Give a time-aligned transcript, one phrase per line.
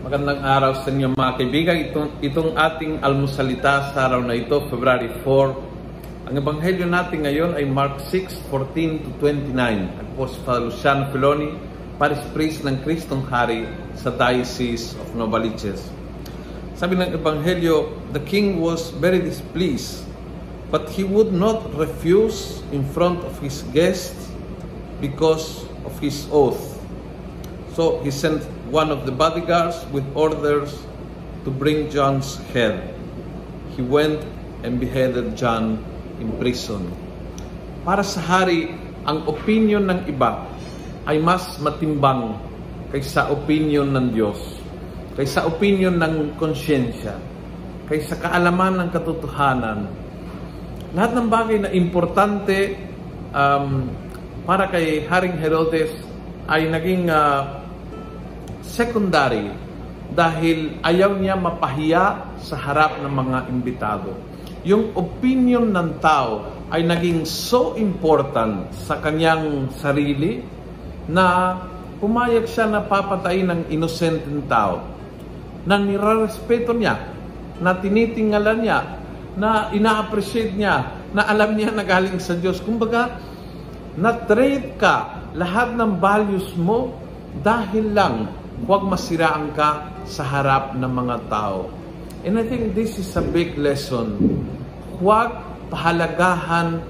[0.00, 1.76] Magandang araw sa inyo mga kaibigan.
[1.76, 6.24] Itong, itong ating almusalita sa araw na ito, February 4.
[6.24, 9.52] Ang ebanghelyo natin ngayon ay Mark 6, 14 to 29.
[10.16, 11.52] Ako si Father Luciano Filoni,
[12.00, 15.92] Paris Priest ng Kristong Hari sa Diocese of Novaliches.
[16.80, 20.08] Sabi ng ebanghelyo, the king was very displeased,
[20.72, 24.32] but he would not refuse in front of his guests
[24.96, 26.80] because of his oath.
[27.76, 30.70] So he sent one of the bodyguards with orders
[31.42, 32.94] to bring John's head.
[33.74, 34.22] He went
[34.62, 35.82] and beheaded John
[36.22, 36.86] in prison.
[37.82, 38.70] Para sa hari,
[39.02, 40.46] ang opinion ng iba
[41.08, 42.38] ay mas matimbang
[42.94, 44.38] kaysa opinion ng Diyos,
[45.18, 47.18] kaysa opinion ng konsyensya,
[47.90, 49.78] kaysa kaalaman ng katotohanan.
[50.94, 52.78] Lahat ng bagay na importante
[53.34, 53.90] um,
[54.46, 55.90] para kay Haring Herodes
[56.50, 57.59] ay naging uh,
[58.70, 59.50] secondary
[60.14, 64.10] dahil ayaw niya mapahiya sa harap ng mga imbitado.
[64.62, 70.42] Yung opinion ng tao ay naging so important sa kanyang sarili
[71.10, 71.58] na
[71.98, 74.86] pumayag siya na papatayin ng inosenteng tao
[75.66, 76.96] na nirarespeto niya,
[77.60, 78.78] na tinitingalan niya,
[79.36, 82.64] na ina-appreciate niya, na alam niya na galing sa Diyos.
[82.64, 83.20] Kumbaga,
[84.00, 86.96] na-trade ka lahat ng values mo
[87.44, 91.70] dahil lang huwag masiraan ka sa harap ng mga tao.
[92.20, 94.20] And I think this is a big lesson.
[95.00, 95.32] Huwag
[95.72, 96.84] pahalagahan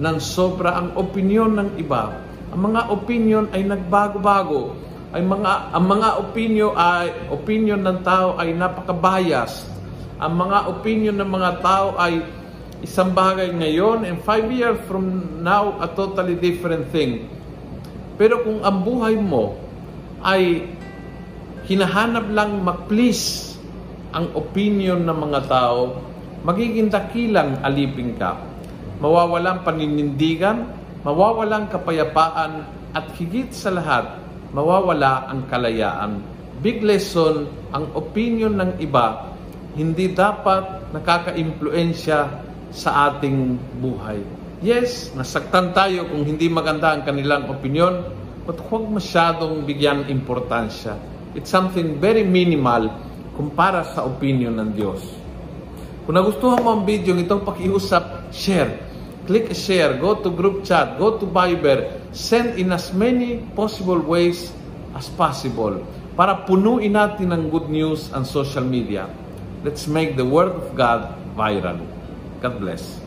[0.00, 2.16] ng sobra ang opinion ng iba.
[2.52, 4.72] Ang mga opinion ay nagbago-bago.
[5.12, 9.68] Ay mga ang mga opinion ay opinion ng tao ay napaka-biased.
[10.16, 12.24] Ang mga opinion ng mga tao ay
[12.80, 17.28] isang bagay ngayon and five years from now a totally different thing.
[18.16, 19.60] Pero kung ang buhay mo
[20.24, 20.72] ay
[21.66, 23.54] hinahanap lang ma-please
[24.10, 25.94] ang opinion ng mga tao,
[26.42, 28.34] magiging dakilang alipin ka.
[28.98, 30.66] Mawawalang paninindigan,
[31.06, 34.20] mawawalang kapayapaan, at higit sa lahat,
[34.52, 36.20] mawawala ang kalayaan.
[36.60, 39.32] Big lesson, ang opinion ng iba,
[39.72, 42.20] hindi dapat nakaka-impluensya
[42.68, 44.20] sa ating buhay.
[44.60, 48.04] Yes, nasaktan tayo kung hindi maganda ang kanilang opinion,
[48.44, 52.92] but huwag masyadong bigyan importansya It's something very minimal
[53.32, 55.00] kumpara sa opinion ng Diyos.
[56.04, 58.76] Kung nagustuhan mo ang video itong pakiusap, share.
[59.24, 64.50] Click share, go to group chat, go to Viber, send in as many possible ways
[64.98, 65.78] as possible
[66.18, 69.08] para punuin natin ng good news ang social media.
[69.62, 71.78] Let's make the Word of God viral.
[72.42, 72.98] God bless.